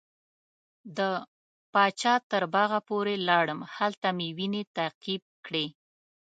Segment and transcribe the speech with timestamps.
[0.97, 0.99] د
[1.73, 5.65] پاچا تر باغه پورې لاړم هلته مې وینې تعقیب کړې.